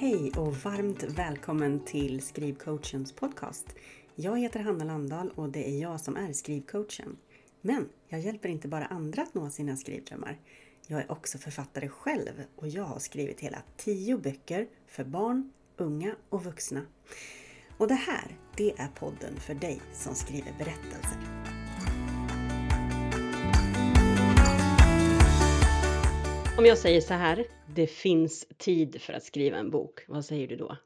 Hej 0.00 0.32
och 0.36 0.56
varmt 0.56 1.02
välkommen 1.02 1.84
till 1.84 2.22
Skrivcoachens 2.22 3.12
podcast. 3.12 3.66
Jag 4.14 4.38
heter 4.38 4.60
Hanna 4.60 4.84
Landahl 4.84 5.30
och 5.34 5.48
det 5.48 5.68
är 5.68 5.80
jag 5.80 6.00
som 6.00 6.16
är 6.16 6.32
skrivcoachen. 6.32 7.16
Men 7.60 7.88
jag 8.08 8.20
hjälper 8.20 8.48
inte 8.48 8.68
bara 8.68 8.86
andra 8.86 9.22
att 9.22 9.34
nå 9.34 9.50
sina 9.50 9.76
skrivdrömmar. 9.76 10.38
Jag 10.86 11.00
är 11.00 11.12
också 11.12 11.38
författare 11.38 11.88
själv 11.88 12.44
och 12.56 12.68
jag 12.68 12.84
har 12.84 12.98
skrivit 12.98 13.40
hela 13.40 13.58
tio 13.76 14.18
böcker 14.18 14.66
för 14.86 15.04
barn, 15.04 15.52
unga 15.76 16.14
och 16.28 16.44
vuxna. 16.44 16.82
Och 17.78 17.88
det 17.88 17.94
här, 17.94 18.36
det 18.56 18.72
är 18.76 18.88
podden 18.88 19.36
för 19.36 19.54
dig 19.54 19.80
som 19.92 20.14
skriver 20.14 20.54
berättelser. 20.58 21.47
Om 26.58 26.66
jag 26.66 26.78
säger 26.78 27.00
så 27.00 27.14
här, 27.14 27.46
det 27.74 27.86
finns 27.86 28.46
tid 28.56 29.02
för 29.02 29.12
att 29.12 29.24
skriva 29.24 29.56
en 29.56 29.70
bok, 29.70 30.04
vad 30.08 30.24
säger 30.24 30.48
du 30.48 30.56
då? 30.56 30.76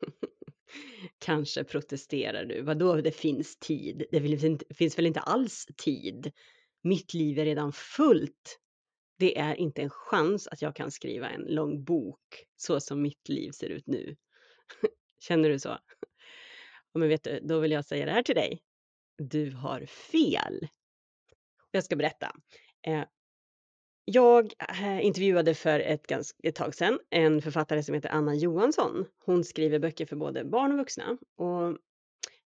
Kanske 1.18 1.64
protesterar 1.64 2.44
du. 2.44 2.62
Vadå 2.62 2.96
det 2.96 3.12
finns 3.12 3.56
tid? 3.56 4.04
Det 4.10 4.58
finns 4.74 4.98
väl 4.98 5.06
inte 5.06 5.20
alls 5.20 5.66
tid? 5.76 6.32
Mitt 6.82 7.14
liv 7.14 7.38
är 7.38 7.44
redan 7.44 7.72
fullt. 7.72 8.58
Det 9.18 9.38
är 9.38 9.54
inte 9.54 9.82
en 9.82 9.90
chans 9.90 10.48
att 10.48 10.62
jag 10.62 10.76
kan 10.76 10.90
skriva 10.90 11.28
en 11.28 11.42
lång 11.42 11.84
bok 11.84 12.44
så 12.56 12.80
som 12.80 13.02
mitt 13.02 13.28
liv 13.28 13.50
ser 13.50 13.68
ut 13.68 13.86
nu. 13.86 14.16
Känner 15.28 15.48
du 15.48 15.58
så? 15.58 15.78
men 16.94 17.08
vet 17.08 17.24
du, 17.24 17.40
då 17.42 17.60
vill 17.60 17.72
jag 17.72 17.84
säga 17.84 18.06
det 18.06 18.12
här 18.12 18.22
till 18.22 18.34
dig. 18.34 18.60
Du 19.16 19.50
har 19.50 19.86
fel. 19.86 20.68
Jag 21.70 21.84
ska 21.84 21.96
berätta. 21.96 22.32
Eh, 22.86 23.04
jag 24.10 24.52
eh, 24.68 25.06
intervjuade 25.06 25.54
för 25.54 25.80
ett, 25.80 26.12
ett 26.42 26.54
tag 26.54 26.74
sedan 26.74 26.98
en 27.10 27.42
författare 27.42 27.82
som 27.82 27.94
heter 27.94 28.08
Anna 28.08 28.34
Johansson. 28.34 29.06
Hon 29.24 29.44
skriver 29.44 29.78
böcker 29.78 30.06
för 30.06 30.16
både 30.16 30.44
barn 30.44 30.72
och 30.72 30.78
vuxna. 30.78 31.18
Och 31.36 31.76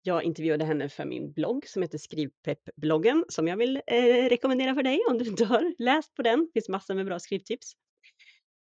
jag 0.02 0.22
intervjuade 0.22 0.64
henne 0.64 0.88
för 0.88 1.04
min 1.04 1.32
blogg 1.32 1.68
som 1.68 1.82
heter 1.82 1.98
Skrivpeppbloggen 1.98 3.24
som 3.28 3.48
jag 3.48 3.56
vill 3.56 3.76
eh, 3.86 4.28
rekommendera 4.28 4.74
för 4.74 4.82
dig 4.82 5.00
om 5.10 5.18
du 5.18 5.24
inte 5.24 5.44
har 5.44 5.74
läst 5.82 6.14
på 6.14 6.22
den. 6.22 6.40
Det 6.40 6.52
finns 6.52 6.68
massor 6.68 6.94
med 6.94 7.06
bra 7.06 7.18
skrivtips. 7.18 7.72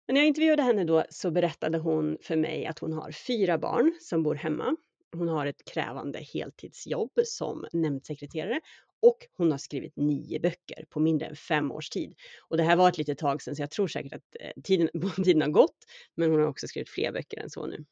Men 0.07 0.15
när 0.15 0.21
jag 0.21 0.29
intervjuade 0.29 0.63
henne 0.63 0.85
då 0.85 1.05
så 1.11 1.31
berättade 1.31 1.79
hon 1.79 2.19
för 2.23 2.37
mig 2.37 2.67
att 2.67 2.79
hon 2.79 2.93
har 2.93 3.13
fyra 3.13 3.59
barn 3.59 3.93
som 4.01 4.23
bor 4.23 4.35
hemma. 4.35 4.77
Hon 5.17 5.29
har 5.29 5.47
ett 5.47 5.65
krävande 5.65 6.19
heltidsjobb 6.19 7.13
som 7.25 7.67
nämndsekreterare 7.73 8.61
och 9.05 9.27
hon 9.37 9.51
har 9.51 9.59
skrivit 9.59 9.97
nio 9.97 10.41
böcker 10.41 10.85
på 10.91 11.01
mindre 11.01 11.29
än 11.29 11.37
fem 11.37 11.73
års 11.73 11.91
tid. 11.91 12.15
Och 12.49 12.57
det 12.57 12.63
här 12.63 12.77
var 12.77 12.89
ett 12.89 12.99
litet 12.99 13.19
tag 13.19 13.43
sedan 13.43 13.57
så 13.57 13.63
jag 13.63 13.71
tror 13.71 13.89
säkert 13.89 14.13
att 14.13 14.37
eh, 14.41 14.63
tiden, 14.63 14.89
tiden 15.25 15.43
har 15.43 15.49
gått. 15.49 15.77
Men 16.15 16.31
hon 16.31 16.41
har 16.41 16.49
också 16.49 16.69
skrivit 16.69 16.89
fler 16.89 17.13
böcker 17.13 17.41
än 17.41 17.51
så 17.51 17.67
nu. 17.67 17.85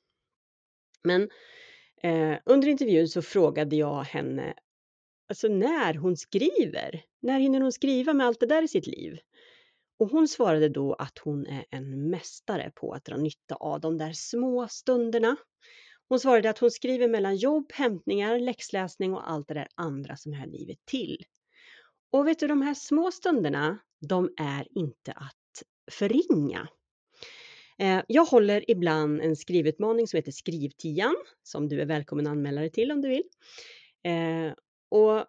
Men 1.05 1.31
eh, 2.03 2.39
under 2.45 2.69
intervjun 2.69 3.09
så 3.09 3.23
frågade 3.23 3.77
jag 3.77 4.03
henne 4.03 4.55
alltså 5.29 5.49
när 5.49 5.95
hon 5.95 6.17
skriver. 6.17 7.05
När 7.21 7.39
hinner 7.39 7.61
hon 7.61 7.73
skriva 7.73 8.13
med 8.13 8.27
allt 8.27 8.41
det 8.41 8.47
där 8.47 8.63
i 8.63 8.69
sitt 8.69 8.87
liv? 8.87 9.19
Och 9.99 10.09
hon 10.09 10.29
svarade 10.29 10.69
då 10.69 10.95
att 10.95 11.19
hon 11.19 11.47
är 11.47 11.65
en 11.71 12.11
mästare 12.11 12.73
på 12.75 12.93
att 12.93 13.05
dra 13.05 13.17
nytta 13.17 13.55
av 13.55 13.81
de 13.81 13.99
där 13.99 14.13
små 14.13 14.69
stunderna 14.69 15.37
hon 16.09 16.21
svarade 16.21 16.51
att 16.51 16.59
hon 16.59 16.71
skriver 16.71 17.09
mellan 17.09 17.37
jobb, 17.37 17.73
hämtningar, 17.73 18.39
läxläsning 18.39 19.15
och 19.15 19.31
allt 19.31 19.49
det 19.49 19.55
där 19.55 19.69
andra 19.75 20.17
som 20.17 20.33
hör 20.33 20.47
livet 20.47 20.79
till. 20.85 21.25
Och 22.11 22.27
vet 22.27 22.39
du, 22.39 22.47
de 22.47 22.63
här 22.63 22.75
små 22.75 23.11
stunderna, 23.11 23.79
de 24.09 24.31
är 24.37 24.79
inte 24.79 25.13
att 25.13 25.63
förringa. 25.91 26.69
Eh, 27.79 28.03
jag 28.09 28.25
håller 28.25 28.71
ibland 28.71 29.21
en 29.21 29.37
skrivutmaning 29.37 30.07
som 30.07 30.17
heter 30.17 30.33
Skrivtian, 30.33 31.17
som 31.43 31.69
du 31.69 31.81
är 31.81 31.87
välkommen 31.87 32.27
att 32.27 32.31
anmäla 32.31 32.61
dig 32.61 32.71
till 32.71 32.93
om 32.93 33.01
du 33.01 33.09
vill. 33.09 33.25
Eh, 34.05 34.53
och 34.89 35.25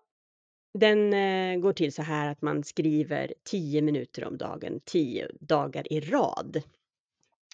den 0.80 1.14
eh, 1.14 1.60
går 1.60 1.74
till 1.74 1.94
så 1.94 2.02
här 2.02 2.32
att 2.32 2.42
man 2.42 2.64
skriver 2.64 3.34
10 3.44 3.82
minuter 3.82 4.26
om 4.26 4.38
dagen, 4.38 4.80
10 4.86 5.30
dagar 5.40 5.94
i 5.94 6.00
rad 6.00 6.62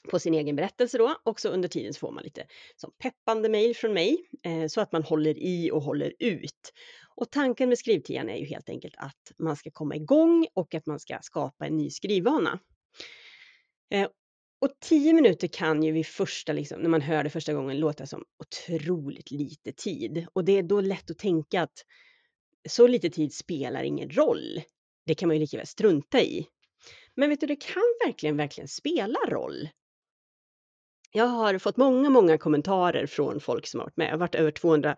på 0.09 0.19
sin 0.19 0.33
egen 0.33 0.55
berättelse 0.55 0.97
då. 0.97 1.15
Och 1.23 1.39
så 1.39 1.49
under 1.49 1.69
tiden 1.69 1.93
så 1.93 1.99
får 1.99 2.11
man 2.11 2.23
lite 2.23 2.45
som 2.75 2.91
peppande 3.03 3.49
mejl 3.49 3.75
från 3.75 3.93
mig 3.93 4.29
eh, 4.45 4.67
så 4.67 4.81
att 4.81 4.91
man 4.91 5.03
håller 5.03 5.37
i 5.37 5.71
och 5.71 5.81
håller 5.81 6.13
ut. 6.19 6.73
Och 7.15 7.31
tanken 7.31 7.69
med 7.69 7.77
skrivtian 7.77 8.29
är 8.29 8.37
ju 8.37 8.45
helt 8.45 8.69
enkelt 8.69 8.95
att 8.97 9.31
man 9.37 9.55
ska 9.55 9.71
komma 9.71 9.95
igång 9.95 10.47
och 10.53 10.75
att 10.75 10.85
man 10.85 10.99
ska 10.99 11.19
skapa 11.21 11.65
en 11.65 11.77
ny 11.77 11.89
skrivvana. 11.89 12.59
Eh, 13.91 14.07
och 14.61 14.69
tio 14.79 15.13
minuter 15.13 15.47
kan 15.47 15.83
ju 15.83 15.91
vid 15.91 16.05
första, 16.05 16.53
liksom, 16.53 16.81
när 16.81 16.89
man 16.89 17.01
hör 17.01 17.23
det 17.23 17.29
första 17.29 17.53
gången, 17.53 17.79
låta 17.79 18.05
som 18.05 18.23
otroligt 18.39 19.31
lite 19.31 19.71
tid. 19.71 20.27
Och 20.33 20.45
det 20.45 20.57
är 20.57 20.63
då 20.63 20.81
lätt 20.81 21.11
att 21.11 21.17
tänka 21.17 21.61
att 21.61 21.85
så 22.69 22.87
lite 22.87 23.09
tid 23.09 23.33
spelar 23.33 23.83
ingen 23.83 24.09
roll. 24.09 24.61
Det 25.05 25.15
kan 25.15 25.27
man 25.27 25.35
ju 25.35 25.41
lika 25.41 25.57
väl 25.57 25.67
strunta 25.67 26.21
i. 26.21 26.47
Men 27.15 27.29
vet 27.29 27.39
du, 27.39 27.47
det 27.47 27.55
kan 27.55 27.83
verkligen, 28.05 28.37
verkligen 28.37 28.67
spela 28.67 29.19
roll. 29.27 29.69
Jag 31.11 31.25
har 31.25 31.57
fått 31.57 31.77
många, 31.77 32.09
många 32.09 32.37
kommentarer 32.37 33.05
från 33.05 33.39
folk 33.39 33.67
som 33.67 33.79
har 33.79 33.85
varit 33.85 33.97
med. 33.97 34.07
Jag 34.07 34.11
har 34.11 34.17
varit 34.17 34.35
över 34.35 34.51
200, 34.51 34.95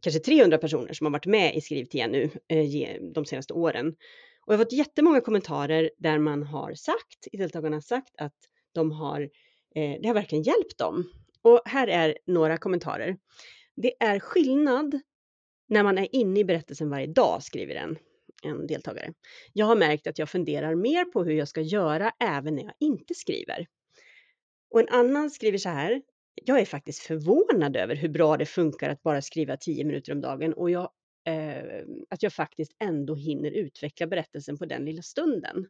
kanske 0.00 0.20
300 0.20 0.58
personer 0.58 0.92
som 0.92 1.04
har 1.06 1.12
varit 1.12 1.26
med 1.26 1.56
i 1.56 1.60
Skriv 1.60 1.84
till 1.84 2.10
nu 2.10 2.30
eh, 2.48 3.02
de 3.14 3.24
senaste 3.24 3.52
åren. 3.52 3.88
Och 4.46 4.52
jag 4.52 4.58
har 4.58 4.64
fått 4.64 4.72
jättemånga 4.72 5.20
kommentarer 5.20 5.90
där 5.98 6.18
man 6.18 6.42
har 6.42 6.74
sagt, 6.74 7.28
deltagarna 7.32 7.76
har 7.76 7.80
sagt 7.80 8.14
att 8.18 8.36
de 8.74 8.92
har, 8.92 9.20
eh, 9.74 10.00
det 10.02 10.06
har 10.06 10.14
verkligen 10.14 10.42
hjälpt 10.42 10.78
dem. 10.78 11.04
Och 11.42 11.62
här 11.64 11.88
är 11.88 12.18
några 12.26 12.58
kommentarer. 12.58 13.16
Det 13.76 14.02
är 14.02 14.20
skillnad 14.20 15.00
när 15.68 15.82
man 15.82 15.98
är 15.98 16.14
inne 16.14 16.40
i 16.40 16.44
berättelsen 16.44 16.90
varje 16.90 17.06
dag, 17.06 17.42
skriver 17.42 17.74
en, 17.74 17.98
en 18.42 18.66
deltagare. 18.66 19.12
Jag 19.52 19.66
har 19.66 19.76
märkt 19.76 20.06
att 20.06 20.18
jag 20.18 20.28
funderar 20.28 20.74
mer 20.74 21.04
på 21.04 21.24
hur 21.24 21.32
jag 21.32 21.48
ska 21.48 21.60
göra 21.60 22.12
även 22.20 22.54
när 22.54 22.62
jag 22.62 22.74
inte 22.80 23.14
skriver. 23.14 23.66
Och 24.74 24.80
en 24.80 24.88
annan 24.88 25.30
skriver 25.30 25.58
så 25.58 25.68
här. 25.68 26.02
Jag 26.44 26.60
är 26.60 26.64
faktiskt 26.64 27.00
förvånad 27.00 27.76
över 27.76 27.96
hur 27.96 28.08
bra 28.08 28.36
det 28.36 28.46
funkar 28.46 28.90
att 28.90 29.02
bara 29.02 29.22
skriva 29.22 29.56
10 29.56 29.84
minuter 29.84 30.12
om 30.12 30.20
dagen 30.20 30.52
och 30.52 30.70
jag, 30.70 30.90
eh, 31.26 31.84
att 32.10 32.22
jag 32.22 32.32
faktiskt 32.32 32.72
ändå 32.80 33.14
hinner 33.14 33.50
utveckla 33.50 34.06
berättelsen 34.06 34.58
på 34.58 34.66
den 34.66 34.84
lilla 34.84 35.02
stunden. 35.02 35.66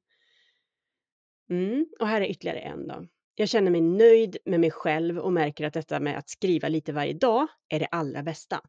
Mm, 1.51 1.87
och 2.01 2.09
här 2.09 2.21
är 2.21 2.31
ytterligare 2.31 2.59
en 2.59 2.87
då. 2.87 3.07
Jag 3.35 3.49
känner 3.49 3.71
mig 3.71 3.81
nöjd 3.81 4.37
med 4.45 4.61
mig 4.61 4.71
själv 4.71 5.19
och 5.19 5.33
märker 5.33 5.67
att 5.67 5.75
detta 5.75 6.01
med 6.01 6.19
att 6.19 6.29
skriva 6.29 6.69
lite 6.69 6.93
varje 6.93 7.15
dag 7.15 7.47
är 7.69 7.81
det 7.81 7.87
allra 7.87 8.23
bästa. 8.23 8.61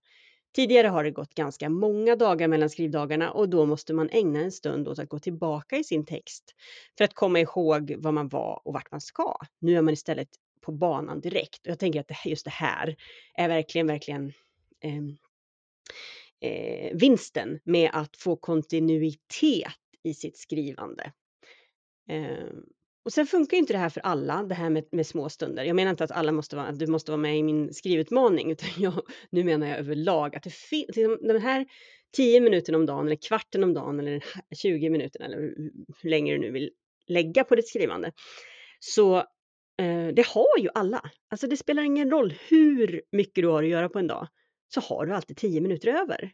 Tidigare 0.55 0.87
har 0.87 1.03
det 1.03 1.11
gått 1.11 1.33
ganska 1.33 1.69
många 1.69 2.15
dagar 2.15 2.47
mellan 2.47 2.69
skrivdagarna 2.69 3.31
och 3.31 3.49
då 3.49 3.65
måste 3.65 3.93
man 3.93 4.09
ägna 4.09 4.39
en 4.39 4.51
stund 4.51 4.87
åt 4.87 4.99
att 4.99 5.09
gå 5.09 5.19
tillbaka 5.19 5.77
i 5.77 5.83
sin 5.83 6.05
text 6.05 6.55
för 6.97 7.03
att 7.03 7.13
komma 7.13 7.39
ihåg 7.39 7.95
vad 7.97 8.13
man 8.13 8.27
var 8.27 8.61
och 8.65 8.73
vart 8.73 8.91
man 8.91 9.01
ska. 9.01 9.37
Nu 9.59 9.77
är 9.77 9.81
man 9.81 9.93
istället 9.93 10.29
på 10.61 10.71
banan 10.71 11.21
direkt. 11.21 11.59
Och 11.59 11.67
jag 11.67 11.79
tänker 11.79 11.99
att 11.99 12.25
just 12.25 12.45
det 12.45 12.51
här 12.51 12.95
är 13.33 13.47
verkligen, 13.47 13.87
verkligen 13.87 14.33
eh, 14.81 15.03
eh, 16.51 16.95
vinsten 16.97 17.59
med 17.63 17.89
att 17.93 18.17
få 18.17 18.35
kontinuitet 18.35 19.73
i 20.03 20.13
sitt 20.13 20.37
skrivande. 20.37 21.11
Eh, 22.09 22.47
och 23.05 23.13
sen 23.13 23.25
funkar 23.25 23.57
inte 23.57 23.73
det 23.73 23.79
här 23.79 23.89
för 23.89 24.01
alla, 24.01 24.43
det 24.43 24.55
här 24.55 24.69
med, 24.69 24.85
med 24.91 25.07
små 25.07 25.29
stunder. 25.29 25.63
Jag 25.63 25.75
menar 25.75 25.91
inte 25.91 26.03
att 26.03 26.11
alla 26.11 26.31
måste 26.31 26.55
vara, 26.55 26.71
du 26.71 26.87
måste 26.87 27.11
vara 27.11 27.21
med 27.21 27.37
i 27.37 27.43
min 27.43 27.73
skrivutmaning, 27.73 28.51
utan 28.51 28.69
jag, 28.77 28.93
nu 29.29 29.43
menar 29.43 29.67
jag 29.67 29.77
överlag 29.77 30.35
att 30.35 30.43
det 30.43 30.53
finns, 30.53 30.87
liksom, 30.87 31.17
den 31.21 31.41
här 31.41 31.65
10 32.15 32.41
minuterna 32.41 32.77
om 32.77 32.85
dagen 32.85 33.05
eller 33.05 33.15
kvarten 33.15 33.63
om 33.63 33.73
dagen 33.73 33.99
eller 33.99 34.23
20 34.55 34.89
minuter 34.89 35.21
eller 35.21 35.37
hur 36.01 36.09
länge 36.09 36.33
du 36.33 36.39
nu 36.39 36.51
vill 36.51 36.71
lägga 37.07 37.43
på 37.43 37.55
ditt 37.55 37.67
skrivande. 37.67 38.11
Så 38.79 39.17
eh, 39.77 40.07
det 40.13 40.27
har 40.27 40.59
ju 40.59 40.69
alla. 40.73 41.01
Alltså 41.29 41.47
det 41.47 41.57
spelar 41.57 41.83
ingen 41.83 42.11
roll 42.11 42.33
hur 42.49 43.01
mycket 43.11 43.43
du 43.43 43.47
har 43.47 43.63
att 43.63 43.69
göra 43.69 43.89
på 43.89 43.99
en 43.99 44.07
dag, 44.07 44.27
så 44.73 44.81
har 44.81 45.05
du 45.05 45.13
alltid 45.13 45.37
10 45.37 45.61
minuter 45.61 45.87
över. 45.87 46.31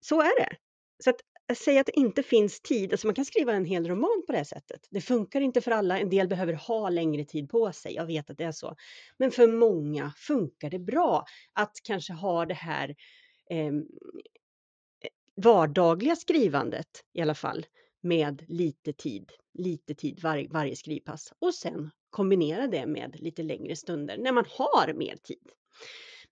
Så 0.00 0.20
är 0.20 0.40
det. 0.40 0.56
Så 1.04 1.10
att 1.10 1.20
Säg 1.54 1.78
att 1.78 1.86
det 1.86 2.00
inte 2.00 2.22
finns 2.22 2.60
tid, 2.60 2.92
alltså 2.92 3.06
man 3.06 3.14
kan 3.14 3.24
skriva 3.24 3.52
en 3.52 3.64
hel 3.64 3.88
roman 3.88 4.22
på 4.26 4.32
det 4.32 4.44
sättet. 4.44 4.86
Det 4.90 5.00
funkar 5.00 5.40
inte 5.40 5.60
för 5.60 5.70
alla, 5.70 5.98
en 5.98 6.10
del 6.10 6.28
behöver 6.28 6.52
ha 6.52 6.88
längre 6.90 7.24
tid 7.24 7.50
på 7.50 7.72
sig, 7.72 7.94
jag 7.94 8.06
vet 8.06 8.30
att 8.30 8.38
det 8.38 8.44
är 8.44 8.52
så. 8.52 8.76
Men 9.18 9.30
för 9.30 9.46
många 9.46 10.12
funkar 10.16 10.70
det 10.70 10.78
bra 10.78 11.24
att 11.52 11.72
kanske 11.84 12.12
ha 12.12 12.46
det 12.46 12.54
här 12.54 12.94
eh, 13.50 13.72
vardagliga 15.36 16.16
skrivandet 16.16 17.04
i 17.12 17.20
alla 17.20 17.34
fall 17.34 17.66
med 18.02 18.44
lite 18.48 18.92
tid, 18.92 19.32
lite 19.54 19.94
tid 19.94 20.22
var, 20.22 20.46
varje 20.50 20.76
skrivpass 20.76 21.32
och 21.38 21.54
sen 21.54 21.90
kombinera 22.10 22.66
det 22.66 22.86
med 22.86 23.16
lite 23.20 23.42
längre 23.42 23.76
stunder 23.76 24.18
när 24.18 24.32
man 24.32 24.44
har 24.48 24.92
mer 24.92 25.16
tid. 25.16 25.48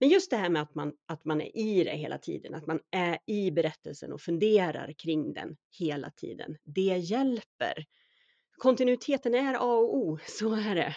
Men 0.00 0.08
just 0.08 0.30
det 0.30 0.36
här 0.36 0.48
med 0.48 0.62
att 0.62 0.74
man, 0.74 0.92
att 1.06 1.24
man 1.24 1.40
är 1.40 1.56
i 1.56 1.84
det 1.84 1.96
hela 1.96 2.18
tiden, 2.18 2.54
att 2.54 2.66
man 2.66 2.80
är 2.90 3.18
i 3.26 3.50
berättelsen 3.50 4.12
och 4.12 4.20
funderar 4.20 4.92
kring 4.92 5.32
den 5.32 5.56
hela 5.78 6.10
tiden, 6.10 6.56
det 6.64 6.96
hjälper. 6.96 7.84
Kontinuiteten 8.56 9.34
är 9.34 9.54
A 9.54 9.76
och 9.76 9.96
O, 9.96 10.18
så 10.26 10.54
är 10.54 10.74
det. 10.74 10.96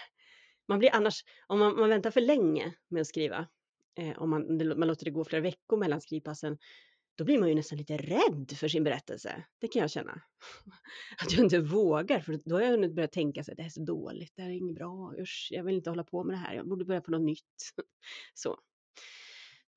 Man 0.67 0.79
blir 0.79 0.95
annars, 0.95 1.23
om 1.47 1.59
man, 1.59 1.75
man 1.75 1.89
väntar 1.89 2.11
för 2.11 2.21
länge 2.21 2.73
med 2.87 3.01
att 3.01 3.07
skriva, 3.07 3.47
eh, 3.99 4.21
om 4.21 4.29
man, 4.29 4.57
man 4.79 4.87
låter 4.87 5.05
det 5.05 5.11
gå 5.11 5.25
flera 5.25 5.41
veckor 5.41 5.77
mellan 5.77 6.01
skrivpassen, 6.01 6.57
då 7.19 7.25
blir 7.25 7.39
man 7.39 7.49
ju 7.49 7.55
nästan 7.55 7.77
lite 7.77 7.97
rädd 7.97 8.51
för 8.55 8.67
sin 8.67 8.83
berättelse. 8.83 9.43
Det 9.59 9.67
kan 9.67 9.81
jag 9.81 9.91
känna. 9.91 10.21
Att 11.23 11.31
jag 11.31 11.43
inte 11.43 11.59
vågar, 11.59 12.19
för 12.19 12.39
då 12.45 12.55
har 12.55 12.61
jag 12.61 12.71
hunnit 12.71 12.95
börja 12.95 13.07
tänka 13.07 13.41
att 13.41 13.47
det 13.47 13.61
här 13.61 13.65
är 13.65 13.69
så 13.69 13.83
dåligt, 13.83 14.33
det 14.35 14.41
här 14.41 14.49
är 14.49 14.53
inget 14.53 14.75
bra, 14.75 15.13
usch, 15.19 15.47
jag 15.51 15.63
vill 15.63 15.75
inte 15.75 15.89
hålla 15.89 16.03
på 16.03 16.23
med 16.23 16.33
det 16.33 16.39
här, 16.39 16.55
jag 16.55 16.67
borde 16.67 16.85
börja 16.85 17.01
på 17.01 17.11
något 17.11 17.21
nytt. 17.21 17.73
Så. 18.33 18.57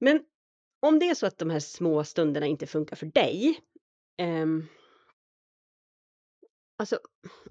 Men 0.03 0.25
om 0.81 0.99
det 0.99 1.09
är 1.09 1.15
så 1.15 1.27
att 1.27 1.39
de 1.39 1.51
här 1.51 1.61
små 1.61 2.05
stunderna 2.05 2.47
inte 2.47 2.67
funkar 2.67 2.97
för 2.97 3.07
dig, 3.07 3.61
eh, 4.17 4.47
alltså 6.77 7.01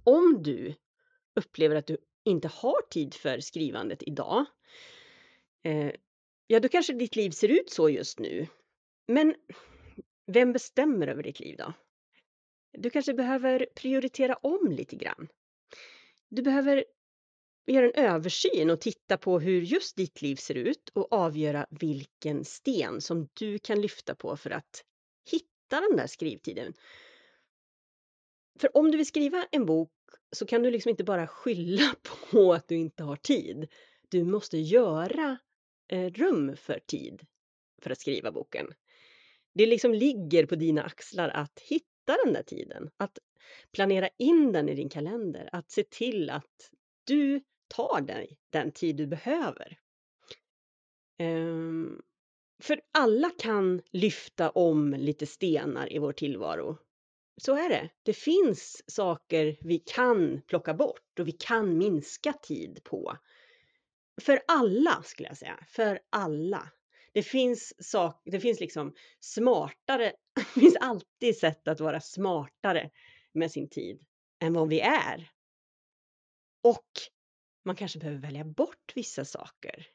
om 0.03 0.43
du 0.43 0.75
upplever 1.35 1.75
att 1.75 1.87
du 1.87 1.97
inte 2.23 2.47
har 2.47 2.81
tid 2.89 3.13
för 3.13 3.39
skrivandet 3.39 4.03
idag, 4.03 4.45
eh, 5.63 5.91
ja 6.47 6.59
då 6.59 6.69
kanske 6.69 6.93
ditt 6.93 7.15
liv 7.15 7.31
ser 7.31 7.49
ut 7.49 7.69
så 7.69 7.89
just 7.89 8.19
nu. 8.19 8.47
Men 9.07 9.35
vem 10.25 10.53
bestämmer 10.53 11.07
över 11.07 11.23
ditt 11.23 11.39
liv 11.39 11.55
då? 11.57 11.73
Du 12.71 12.89
kanske 12.89 13.13
behöver 13.13 13.67
prioritera 13.75 14.35
om 14.35 14.71
lite 14.71 14.95
grann. 14.95 15.27
Du 16.29 16.41
behöver 16.41 16.85
göra 17.65 17.85
en 17.85 18.05
översyn 18.05 18.69
och 18.69 18.81
titta 18.81 19.17
på 19.17 19.39
hur 19.39 19.61
just 19.61 19.95
ditt 19.95 20.21
liv 20.21 20.35
ser 20.35 20.55
ut 20.55 20.89
och 20.93 21.13
avgöra 21.13 21.65
vilken 21.69 22.45
sten 22.45 23.01
som 23.01 23.27
du 23.33 23.59
kan 23.59 23.81
lyfta 23.81 24.15
på 24.15 24.37
för 24.37 24.49
att 24.49 24.83
hitta 25.31 25.81
den 25.81 25.97
där 25.97 26.07
skrivtiden. 26.07 26.73
För 28.59 28.77
om 28.77 28.91
du 28.91 28.97
vill 28.97 29.05
skriva 29.05 29.47
en 29.51 29.65
bok 29.65 29.91
så 30.31 30.45
kan 30.45 30.63
du 30.63 30.71
liksom 30.71 30.89
inte 30.89 31.03
bara 31.03 31.27
skylla 31.27 31.95
på 32.31 32.53
att 32.53 32.67
du 32.67 32.75
inte 32.75 33.03
har 33.03 33.15
tid. 33.15 33.67
Du 34.09 34.23
måste 34.23 34.57
göra 34.57 35.37
eh, 35.87 36.11
rum 36.11 36.55
för 36.55 36.79
tid 36.87 37.25
för 37.81 37.89
att 37.89 37.99
skriva 37.99 38.31
boken. 38.31 38.67
Det 39.53 39.65
liksom 39.65 39.93
ligger 39.93 40.45
på 40.45 40.55
dina 40.55 40.83
axlar 40.83 41.29
att 41.29 41.59
hitta 41.59 42.17
den 42.25 42.33
där 42.33 42.43
tiden, 42.43 42.89
att 42.97 43.19
planera 43.71 44.09
in 44.17 44.51
den 44.51 44.69
i 44.69 44.75
din 44.75 44.89
kalender, 44.89 45.49
att 45.51 45.71
se 45.71 45.83
till 45.83 46.29
att 46.29 46.71
du 47.03 47.41
tar 47.71 48.01
dig 48.01 48.37
den 48.49 48.71
tid 48.71 48.95
du 48.95 49.07
behöver. 49.07 49.77
Um, 51.19 52.01
för 52.61 52.81
alla 52.91 53.29
kan 53.29 53.81
lyfta 53.91 54.49
om 54.49 54.93
lite 54.93 55.25
stenar 55.25 55.93
i 55.93 55.99
vår 55.99 56.13
tillvaro. 56.13 56.77
Så 57.37 57.55
är 57.55 57.69
det. 57.69 57.89
Det 58.03 58.13
finns 58.13 58.83
saker 58.87 59.57
vi 59.61 59.79
kan 59.79 60.41
plocka 60.47 60.73
bort 60.73 61.19
och 61.19 61.27
vi 61.27 61.31
kan 61.31 61.77
minska 61.77 62.33
tid 62.33 62.83
på. 62.83 63.17
För 64.21 64.41
alla 64.47 65.03
skulle 65.03 65.27
jag 65.29 65.37
säga. 65.37 65.59
För 65.67 65.99
alla. 66.09 66.71
Det 67.13 67.23
finns, 67.23 67.73
sak, 67.89 68.21
det 68.25 68.39
finns 68.39 68.59
liksom 68.59 68.93
smartare, 69.19 70.13
det 70.35 70.41
finns 70.59 70.75
alltid 70.75 71.37
sätt 71.37 71.67
att 71.67 71.79
vara 71.79 72.01
smartare 72.01 72.89
med 73.33 73.51
sin 73.51 73.69
tid 73.69 74.05
än 74.39 74.53
vad 74.53 74.69
vi 74.69 74.79
är. 74.79 75.31
Och 76.63 76.87
man 77.63 77.75
kanske 77.75 77.99
behöver 77.99 78.19
välja 78.19 78.43
bort 78.43 78.91
vissa 78.95 79.25
saker 79.25 79.87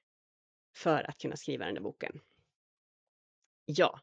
för 0.76 1.10
att 1.10 1.18
kunna 1.18 1.36
skriva 1.36 1.66
den 1.66 1.74
där 1.74 1.82
boken. 1.82 2.20
Ja. 3.64 4.00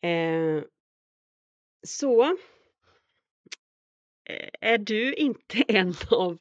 Eh, 0.00 0.62
så 1.86 2.24
eh, 4.24 4.50
är 4.60 4.78
du 4.78 5.14
inte 5.14 5.62
en 5.68 5.94
av 6.10 6.38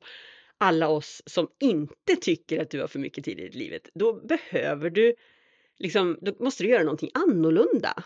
alla 0.58 0.88
oss 0.88 1.22
som 1.26 1.50
inte 1.60 2.16
tycker 2.16 2.62
att 2.62 2.70
du 2.70 2.82
har 2.82 2.88
för 2.88 3.00
mycket 3.00 3.26
tid 3.26 3.40
i 3.40 3.50
livet, 3.50 3.90
då 3.94 4.14
behöver 4.14 4.90
du 4.90 5.16
liksom, 5.78 6.18
då 6.22 6.36
måste 6.40 6.64
du 6.64 6.70
göra 6.70 6.84
någonting 6.84 7.12
annorlunda. 7.14 8.04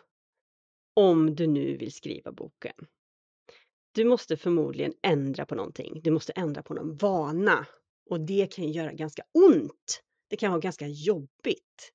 Om 0.94 1.36
du 1.36 1.48
nu 1.48 1.78
vill 1.78 1.92
skriva 1.92 2.32
boken. 2.32 2.88
Du 3.92 4.04
måste 4.04 4.38
förmodligen 4.38 4.94
ändra 5.02 5.46
på 5.46 5.56
någonting. 5.56 6.02
Du 6.04 6.12
måste 6.12 6.34
ändra 6.34 6.64
på 6.64 6.74
någon 6.74 6.96
vana. 6.96 7.66
Och 8.10 8.20
det 8.20 8.52
kan 8.52 8.72
göra 8.72 8.94
ganska 8.94 9.24
ont. 9.34 10.04
Det 10.30 10.36
kan 10.36 10.52
vara 10.52 10.62
ganska 10.62 10.88
jobbigt. 10.88 11.94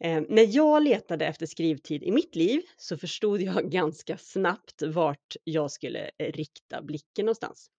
Eh, 0.00 0.22
när 0.28 0.56
jag 0.56 0.82
letade 0.82 1.26
efter 1.26 1.46
skrivtid 1.46 2.02
i 2.02 2.10
mitt 2.10 2.36
liv 2.36 2.62
så 2.76 2.98
förstod 2.98 3.40
jag 3.42 3.70
ganska 3.70 4.18
snabbt 4.18 4.82
vart 4.82 5.36
jag 5.44 5.70
skulle 5.70 6.10
eh, 6.18 6.32
rikta 6.32 6.82
blicken 6.82 7.26
någonstans. 7.26 7.70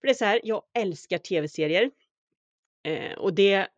För 0.00 0.06
det 0.06 0.12
är 0.12 0.14
så 0.14 0.24
här, 0.24 0.40
jag 0.44 0.62
älskar 0.74 1.18
tv-serier. 1.18 1.90
Eh, 2.84 3.18
och 3.18 3.34
det 3.34 3.68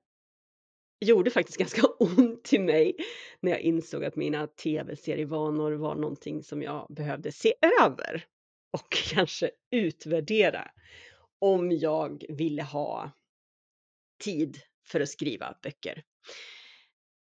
gjorde 1.00 1.30
faktiskt 1.30 1.58
ganska 1.58 1.86
ont 1.86 2.52
i 2.52 2.58
mig 2.58 2.96
när 3.40 3.50
jag 3.50 3.60
insåg 3.60 4.04
att 4.04 4.16
mina 4.16 4.46
tv-serievanor 4.46 5.72
var 5.72 5.94
någonting 5.94 6.42
som 6.42 6.62
jag 6.62 6.86
behövde 6.90 7.32
se 7.32 7.54
över 7.82 8.24
och 8.70 8.88
kanske 9.14 9.50
utvärdera 9.70 10.70
om 11.44 11.72
jag 11.72 12.24
ville 12.28 12.62
ha 12.62 13.10
tid 14.24 14.58
för 14.86 15.00
att 15.00 15.08
skriva 15.08 15.58
böcker. 15.62 16.02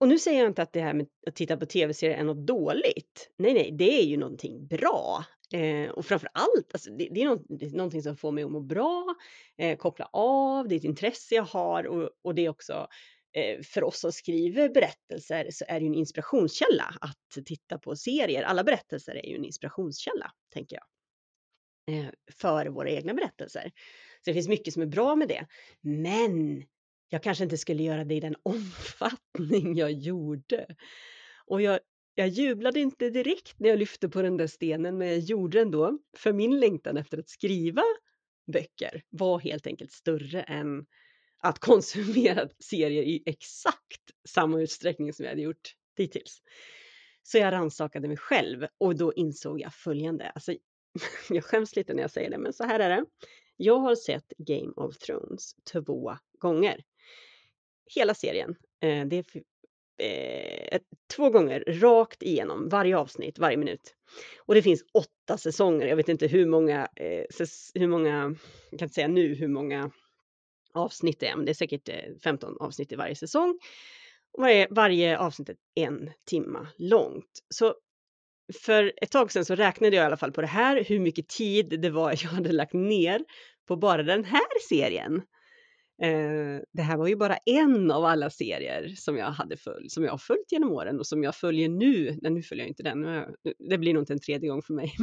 Och 0.01 0.09
nu 0.09 0.19
säger 0.19 0.41
jag 0.41 0.51
inte 0.51 0.63
att 0.63 0.73
det 0.73 0.81
här 0.81 0.95
med 0.95 1.07
att 1.27 1.37
titta 1.37 1.57
på 1.57 1.67
tv-serier 1.67 2.19
är 2.19 2.25
något 2.25 2.47
dåligt. 2.47 3.31
Nej, 3.37 3.55
nej, 3.55 3.71
det 3.79 4.01
är 4.01 4.05
ju 4.05 4.17
någonting 4.17 4.67
bra. 4.67 5.25
Eh, 5.55 5.91
och 5.91 6.07
framför 6.07 6.29
allt, 6.33 6.71
alltså, 6.73 6.91
det, 6.91 7.09
det, 7.11 7.23
är 7.23 7.27
något, 7.27 7.45
det, 7.49 7.67
är 7.67 7.71
någonting 7.71 8.03
som 8.03 8.17
får 8.17 8.33
mig 8.33 8.45
att 8.45 8.51
må 8.51 8.61
bra, 8.61 9.15
eh, 9.59 9.77
koppla 9.77 10.11
av, 10.13 10.69
det 10.69 10.75
är 10.75 10.77
ett 10.77 10.85
intresse 10.85 11.35
jag 11.35 11.43
har 11.43 11.87
och, 11.87 12.11
och 12.23 12.35
det 12.35 12.45
är 12.45 12.49
också 12.49 12.89
eh, 13.33 13.61
för 13.63 13.85
oss 13.85 14.01
som 14.01 14.13
skriver 14.13 14.69
berättelser 14.69 15.49
så 15.51 15.65
är 15.69 15.75
det 15.75 15.81
ju 15.81 15.87
en 15.87 15.95
inspirationskälla 15.95 16.95
att 17.01 17.47
titta 17.47 17.79
på 17.79 17.97
serier. 17.97 18.43
Alla 18.43 18.65
berättelser 18.65 19.15
är 19.15 19.29
ju 19.29 19.37
en 19.37 19.45
inspirationskälla, 19.45 20.31
tänker 20.53 20.77
jag. 20.77 20.85
Eh, 21.87 22.07
för 22.33 22.67
våra 22.67 22.91
egna 22.91 23.15
berättelser. 23.15 23.73
Så 24.25 24.31
det 24.31 24.35
finns 24.35 24.49
mycket 24.49 24.75
som 24.75 24.83
är 24.83 24.87
bra 24.87 25.17
med 25.17 25.29
det. 25.29 25.47
Men 25.81 26.65
jag 27.09 27.23
kanske 27.23 27.45
inte 27.45 27.59
skulle 27.59 27.83
göra 27.83 28.05
det 28.05 28.15
i 28.15 28.21
den 28.21 28.37
omfattning 28.43 29.77
jag 29.77 29.93
gjorde. 29.93 30.67
Och 31.47 31.63
jag, 31.63 31.81
jag 32.15 32.29
jublade 32.29 32.81
inte 32.81 33.11
direkt 33.11 33.61
när 33.61 33.69
jag 33.69 33.79
lyfte 33.79 34.09
på 34.09 34.23
den 34.23 34.37
där 34.37 34.47
stenen, 34.47 34.99
men 34.99 35.09
jag 35.09 35.19
gjorde 35.19 35.59
det 35.59 35.63
ändå. 35.63 35.99
För 36.17 36.33
min 36.33 36.61
längtan 36.61 36.97
efter 36.97 37.19
att 37.19 37.29
skriva 37.29 37.83
böcker 38.53 39.03
var 39.11 39.39
helt 39.39 39.67
enkelt 39.67 39.93
större 39.93 40.43
än 40.43 40.87
att 41.39 41.59
konsumera 41.59 42.49
serier 42.65 43.03
i 43.03 43.23
exakt 43.27 44.11
samma 44.29 44.61
utsträckning 44.61 45.13
som 45.13 45.25
jag 45.25 45.31
hade 45.31 45.43
gjort 45.43 45.75
dittills. 45.97 46.43
Så 47.23 47.39
jag 47.39 47.53
rannsakade 47.53 48.09
mig 48.09 48.17
själv 48.17 48.67
och 48.79 48.97
då 48.97 49.15
insåg 49.15 49.61
jag 49.61 49.75
följande. 49.75 50.31
Alltså, 50.31 50.55
jag 51.29 51.45
skäms 51.45 51.77
lite 51.77 51.95
när 51.95 52.03
jag 52.03 52.11
säger 52.11 52.31
det, 52.31 52.39
men 52.39 52.53
så 52.53 52.65
här 52.65 52.81
är 52.81 52.89
det. 52.89 53.05
Jag 53.57 53.79
har 53.79 53.95
sett 53.95 54.33
Game 54.39 54.73
of 54.77 54.99
Thrones 54.99 55.55
två 55.73 56.17
gånger. 56.39 56.85
Hela 57.95 58.15
serien. 58.15 58.57
Eh, 58.81 59.07
det 59.07 59.17
är 59.17 59.25
eh, 60.03 60.79
två 61.17 61.31
gånger 61.31 61.65
rakt 61.67 62.23
igenom, 62.23 62.69
varje 62.69 62.97
avsnitt, 62.97 63.39
varje 63.39 63.57
minut. 63.57 63.95
Och 64.47 64.55
det 64.55 64.63
finns 64.63 64.85
åtta 64.93 65.39
säsonger. 65.39 65.87
Jag 65.87 65.97
vet 65.97 66.09
inte 66.09 66.27
hur 66.27 66.47
många, 66.47 66.89
eh, 66.97 67.25
hur 67.75 67.87
många, 67.87 68.37
jag 68.71 68.79
kan 68.79 68.87
inte 68.87 68.95
säga 68.95 69.09
nu 69.09 69.35
hur 69.35 69.49
många 69.49 69.91
avsnitt 70.75 71.21
det 71.21 71.27
är, 71.27 71.37
men 71.37 71.45
det 71.45 71.53
är 71.53 71.55
säkert 71.55 71.89
eh, 71.89 72.17
15 72.25 72.57
avsnitt 72.61 72.93
i 72.93 72.97
varje 72.97 73.15
säsong. 73.15 73.59
Och 74.33 74.43
varje, 74.43 74.67
varje 74.71 75.19
avsnitt 75.19 75.51
är 75.51 75.57
en 75.75 76.11
timma 76.25 76.69
långt. 76.77 77.41
Så 77.49 77.75
för 78.63 78.93
ett 78.97 79.11
tag 79.11 79.33
sedan 79.33 79.45
så 79.45 79.55
räknade 79.55 79.97
jag 79.97 80.03
i 80.03 80.07
alla 80.07 80.17
fall 80.17 80.33
på 80.33 80.41
det 80.41 80.47
här, 80.47 80.85
hur 80.85 81.01
mycket 81.01 81.29
tid 81.29 81.81
det 81.81 81.91
var 81.91 82.11
jag 82.23 82.31
hade 82.31 82.53
lagt 82.53 82.73
ner 82.73 83.25
på 83.69 83.77
bara 83.77 84.03
den 84.03 84.25
här 84.25 84.69
serien. 84.69 85.23
Eh, 86.03 86.63
det 86.73 86.83
här 86.83 86.97
var 86.97 87.09
ju 87.09 87.17
bara 87.17 87.37
en 87.37 87.91
av 87.91 88.05
alla 88.05 88.31
serier 88.31 88.89
som 88.97 89.17
jag 89.17 89.27
hade 89.27 89.57
följt, 89.57 89.93
som 89.93 90.05
jag 90.05 90.11
har 90.11 90.19
följt 90.19 90.53
genom 90.53 90.73
åren 90.73 90.99
och 90.99 91.07
som 91.07 91.23
jag 91.23 91.37
följer 91.37 91.69
nu. 91.69 92.19
Nej, 92.23 92.33
nu 92.33 92.43
följer 92.43 92.65
jag 92.65 92.71
inte 92.71 92.83
den. 92.83 93.03
Det 93.69 93.79
blir 93.79 93.95
nog 93.95 94.03
inte 94.03 94.13
en 94.13 94.21
tredje 94.21 94.49
gång 94.49 94.63
för 94.63 94.75
mig. 94.75 94.93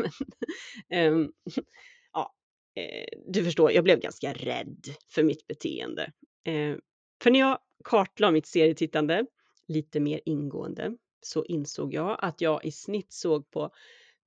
Men, 0.90 1.24
eh, 1.24 1.30
ja, 2.14 2.34
eh, 2.76 3.20
du 3.28 3.44
förstår, 3.44 3.72
jag 3.72 3.84
blev 3.84 4.00
ganska 4.00 4.34
rädd 4.34 4.86
för 5.14 5.24
mitt 5.24 5.48
beteende. 5.48 6.12
Eh, 6.48 6.76
för 7.24 7.32
när 7.32 7.40
jag 7.40 7.60
kartlade 7.84 8.34
mitt 8.34 8.48
serietittande 8.48 9.26
lite 9.68 10.00
mer 10.00 10.22
ingående 10.26 10.96
så 11.22 11.46
insåg 11.46 11.94
jag 11.94 12.18
att 12.22 12.42
jag 12.42 12.66
i 12.66 12.72
snitt 12.72 13.14
såg 13.14 13.52
på 13.52 13.72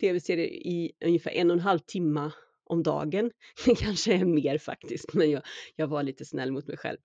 tv-serier 0.01 0.49
i 0.49 0.93
ungefär 1.05 1.31
en 1.31 1.51
och 1.51 1.57
en 1.57 1.63
halv 1.63 1.79
timme 1.79 2.31
om 2.65 2.83
dagen. 2.83 3.31
Det 3.65 3.75
kanske 3.75 4.15
är 4.15 4.25
mer 4.25 4.59
faktiskt, 4.59 5.15
men 5.15 5.31
jag, 5.31 5.43
jag 5.77 5.87
var 5.87 6.03
lite 6.03 6.25
snäll 6.25 6.53
mot 6.53 6.67
mig 6.67 6.77
själv. 6.77 6.99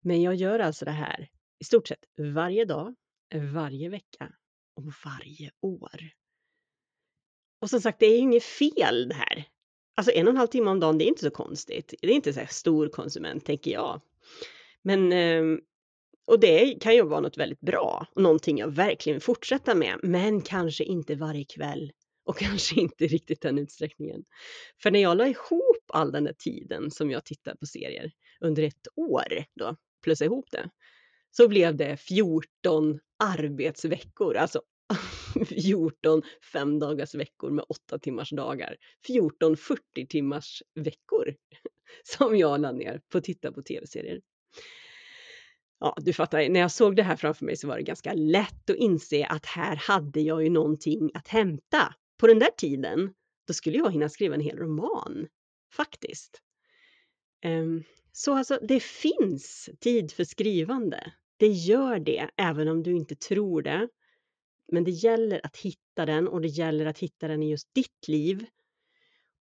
Men 0.00 0.22
jag 0.22 0.34
gör 0.34 0.58
alltså 0.58 0.84
det 0.84 0.90
här 0.90 1.30
i 1.58 1.64
stort 1.64 1.88
sett 1.88 2.04
varje 2.34 2.64
dag, 2.64 2.94
varje 3.54 3.88
vecka 3.88 4.32
och 4.76 4.84
varje 5.04 5.50
år. 5.60 6.10
Och 7.60 7.70
som 7.70 7.80
sagt, 7.80 7.98
det 7.98 8.06
är 8.06 8.18
inget 8.18 8.44
fel 8.44 9.08
det 9.08 9.14
här. 9.14 9.44
Alltså 9.94 10.12
en 10.12 10.26
och 10.26 10.30
en 10.30 10.36
halv 10.36 10.46
timme 10.46 10.70
om 10.70 10.80
dagen, 10.80 10.98
det 10.98 11.04
är 11.04 11.08
inte 11.08 11.24
så 11.24 11.30
konstigt. 11.30 11.94
Det 12.00 12.08
är 12.08 12.14
inte 12.14 12.32
så 12.32 12.40
här 12.40 12.46
stor 12.46 12.88
konsument, 12.88 13.44
tänker 13.44 13.70
jag. 13.70 14.00
Men 14.82 15.12
ehm, 15.12 15.60
och 16.32 16.40
det 16.40 16.80
kan 16.80 16.94
ju 16.94 17.02
vara 17.02 17.20
något 17.20 17.38
väldigt 17.38 17.60
bra 17.60 18.06
någonting 18.16 18.58
jag 18.58 18.68
verkligen 18.68 19.14
vill 19.14 19.22
fortsätta 19.22 19.74
med, 19.74 19.98
men 20.02 20.40
kanske 20.40 20.84
inte 20.84 21.14
varje 21.14 21.44
kväll 21.44 21.92
och 22.24 22.36
kanske 22.38 22.80
inte 22.80 23.06
riktigt 23.06 23.40
den 23.40 23.58
utsträckningen. 23.58 24.24
För 24.82 24.90
när 24.90 25.02
jag 25.02 25.16
la 25.16 25.26
ihop 25.26 25.90
all 25.92 26.12
den 26.12 26.24
där 26.24 26.34
tiden 26.38 26.90
som 26.90 27.10
jag 27.10 27.24
tittar 27.24 27.54
på 27.54 27.66
serier 27.66 28.12
under 28.40 28.62
ett 28.62 28.88
år 28.96 29.44
då, 29.54 29.76
plussa 30.04 30.24
ihop 30.24 30.50
det, 30.50 30.70
så 31.30 31.48
blev 31.48 31.76
det 31.76 31.96
14 31.96 33.00
arbetsveckor, 33.24 34.36
alltså 34.36 34.62
14 35.48 36.22
femdagars 36.52 37.14
veckor 37.14 37.50
med 37.50 37.64
8 37.68 37.98
timmars 37.98 38.30
dagar. 38.30 38.76
14 39.06 39.56
40 39.56 40.06
timmars 40.08 40.62
veckor 40.74 41.34
som 42.18 42.36
jag 42.36 42.60
la 42.60 42.72
ner 42.72 43.00
på 43.08 43.18
att 43.18 43.24
titta 43.24 43.52
på 43.52 43.62
tv-serier. 43.62 44.20
Ja, 45.82 45.94
du 45.96 46.12
fattar, 46.12 46.48
när 46.48 46.60
jag 46.60 46.70
såg 46.70 46.96
det 46.96 47.02
här 47.02 47.16
framför 47.16 47.44
mig 47.44 47.56
så 47.56 47.68
var 47.68 47.76
det 47.76 47.82
ganska 47.82 48.12
lätt 48.12 48.70
att 48.70 48.76
inse 48.76 49.26
att 49.26 49.46
här 49.46 49.76
hade 49.76 50.20
jag 50.20 50.42
ju 50.42 50.50
någonting 50.50 51.10
att 51.14 51.28
hämta. 51.28 51.94
På 52.18 52.26
den 52.26 52.38
där 52.38 52.50
tiden, 52.56 53.14
då 53.46 53.54
skulle 53.54 53.78
jag 53.78 53.92
hinna 53.92 54.08
skriva 54.08 54.34
en 54.34 54.40
hel 54.40 54.56
roman, 54.56 55.26
faktiskt. 55.76 56.42
Um, 57.44 57.84
så 58.12 58.34
alltså, 58.34 58.58
det 58.62 58.82
finns 58.82 59.70
tid 59.80 60.12
för 60.12 60.24
skrivande. 60.24 61.12
Det 61.36 61.48
gör 61.48 61.98
det, 61.98 62.30
även 62.36 62.68
om 62.68 62.82
du 62.82 62.96
inte 62.96 63.14
tror 63.14 63.62
det. 63.62 63.88
Men 64.72 64.84
det 64.84 64.90
gäller 64.90 65.46
att 65.46 65.56
hitta 65.56 66.06
den 66.06 66.28
och 66.28 66.40
det 66.40 66.48
gäller 66.48 66.86
att 66.86 66.98
hitta 66.98 67.28
den 67.28 67.42
i 67.42 67.50
just 67.50 67.74
ditt 67.74 68.08
liv. 68.08 68.46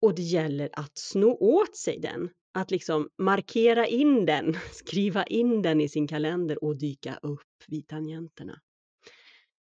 Och 0.00 0.14
det 0.14 0.22
gäller 0.22 0.70
att 0.72 0.98
sno 0.98 1.36
åt 1.40 1.76
sig 1.76 1.98
den. 2.00 2.30
Att 2.56 2.70
liksom 2.70 3.08
markera 3.18 3.86
in 3.86 4.26
den, 4.26 4.56
skriva 4.72 5.24
in 5.24 5.62
den 5.62 5.80
i 5.80 5.88
sin 5.88 6.08
kalender 6.08 6.64
och 6.64 6.78
dyka 6.78 7.18
upp 7.22 7.64
vid 7.66 7.88
tangenterna. 7.88 8.60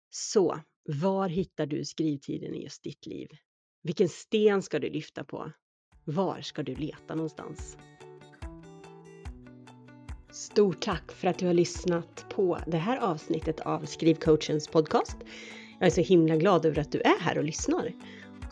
Så, 0.09 0.59
var 0.83 1.29
hittar 1.29 1.65
du 1.65 1.85
skrivtiden 1.85 2.55
i 2.55 2.63
just 2.63 2.83
ditt 2.83 3.05
liv? 3.05 3.27
Vilken 3.83 4.09
sten 4.09 4.61
ska 4.61 4.79
du 4.79 4.89
lyfta 4.89 5.23
på? 5.23 5.51
Var 6.05 6.41
ska 6.41 6.63
du 6.63 6.75
leta 6.75 7.15
någonstans? 7.15 7.77
Stort 10.31 10.81
tack 10.81 11.11
för 11.11 11.27
att 11.27 11.39
du 11.39 11.45
har 11.45 11.53
lyssnat 11.53 12.25
på 12.29 12.59
det 12.67 12.77
här 12.77 12.97
avsnittet 12.97 13.59
av 13.59 13.85
Skrivcoachens 13.85 14.67
podcast. 14.67 15.17
Jag 15.79 15.87
är 15.87 15.91
så 15.91 16.01
himla 16.01 16.35
glad 16.35 16.65
över 16.65 16.81
att 16.81 16.91
du 16.91 17.01
är 17.01 17.19
här 17.19 17.37
och 17.37 17.43
lyssnar. 17.43 17.93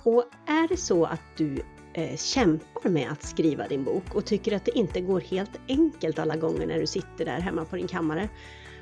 Och 0.03 0.23
är 0.47 0.67
det 0.67 0.77
så 0.77 1.05
att 1.05 1.37
du 1.37 1.63
Eh, 1.97 2.17
kämpar 2.17 2.89
med 2.89 3.11
att 3.11 3.23
skriva 3.23 3.67
din 3.67 3.83
bok 3.83 4.15
och 4.15 4.25
tycker 4.25 4.55
att 4.55 4.65
det 4.65 4.77
inte 4.77 5.01
går 5.01 5.21
helt 5.21 5.59
enkelt 5.67 6.19
alla 6.19 6.35
gånger 6.35 6.67
när 6.67 6.79
du 6.79 6.87
sitter 6.87 7.25
där 7.25 7.39
hemma 7.39 7.65
på 7.65 7.75
din 7.75 7.87
kammare, 7.87 8.29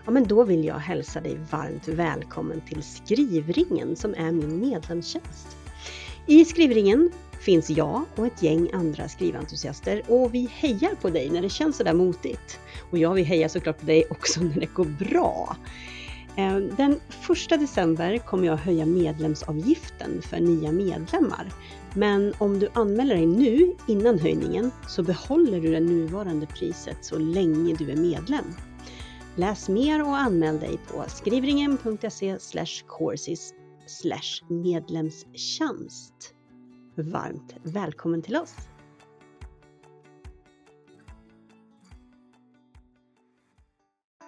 ja 0.05 0.11
men 0.11 0.27
då 0.27 0.43
vill 0.43 0.65
jag 0.65 0.75
hälsa 0.75 1.21
dig 1.21 1.37
varmt 1.51 1.87
välkommen 1.87 2.61
till 2.61 2.83
Skrivringen 2.83 3.95
som 3.95 4.13
är 4.13 4.31
min 4.31 4.59
medlemstjänst. 4.59 5.57
I 6.25 6.45
Skrivringen 6.45 7.11
finns 7.39 7.69
jag 7.69 8.05
och 8.15 8.27
ett 8.27 8.43
gäng 8.43 8.69
andra 8.73 9.07
skriventusiaster 9.09 10.01
och 10.07 10.33
vi 10.33 10.49
hejar 10.51 10.95
på 11.01 11.09
dig 11.09 11.29
när 11.29 11.41
det 11.41 11.49
känns 11.49 11.77
sådär 11.77 11.93
motigt. 11.93 12.59
Och 12.91 12.97
jag 12.97 13.13
vill 13.13 13.25
heja 13.25 13.49
såklart 13.49 13.79
på 13.79 13.85
dig 13.85 14.05
också 14.09 14.41
när 14.41 14.59
det 14.59 14.73
går 14.73 14.85
bra. 14.85 15.57
Eh, 16.37 16.57
den 16.57 16.99
1 17.49 17.59
december 17.59 18.17
kommer 18.17 18.47
jag 18.47 18.57
höja 18.57 18.85
medlemsavgiften 18.85 20.21
för 20.21 20.39
nya 20.39 20.71
medlemmar. 20.71 21.53
Men 21.93 22.33
om 22.37 22.59
du 22.59 22.69
anmäler 22.73 23.15
dig 23.15 23.25
nu 23.25 23.75
innan 23.87 24.19
höjningen 24.19 24.71
så 24.87 25.03
behåller 25.03 25.61
du 25.61 25.71
det 25.71 25.79
nuvarande 25.79 26.45
priset 26.45 26.97
så 27.01 27.17
länge 27.17 27.75
du 27.75 27.91
är 27.91 27.95
medlem. 27.95 28.45
Läs 29.35 29.69
mer 29.69 30.03
och 30.03 30.17
anmäl 30.17 30.59
dig 30.59 30.79
på 30.87 31.03
skrivringen.se 31.07 32.37
courses 32.97 33.53
medlemstjänst 34.49 36.33
varmt 36.95 37.55
välkommen 37.63 38.21
till 38.21 38.35
oss! 38.35 38.55